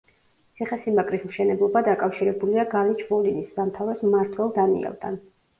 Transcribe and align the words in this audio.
ციხესიმაგრის 0.59 1.27
მშენებლობა 1.31 1.83
დაკავშირებულია 1.89 2.65
გალიჩ-ვოლინის 2.73 3.55
სამთავროს 3.59 4.03
მმართველ 4.09 4.55
დანიელთან. 4.61 5.25